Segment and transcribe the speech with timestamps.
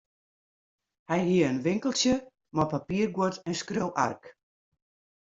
[1.09, 2.15] Hy hie in winkeltsje
[2.55, 4.23] mei papierguod en skriuwark.